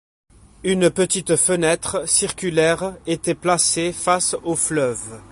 [0.63, 5.21] Une petite fenêtre circulaire était placée face au fleuve.